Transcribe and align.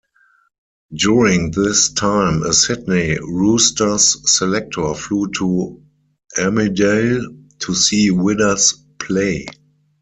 During 0.95 1.51
this 1.51 1.91
time 1.93 2.41
a 2.41 2.53
Sydney 2.53 3.19
Roosters 3.21 4.17
selector 4.33 4.95
flew 4.95 5.27
to 5.37 5.79
Armidale 6.39 7.23
to 7.59 7.75
see 7.75 8.09
Widders' 8.09 8.83
play. 8.97 9.45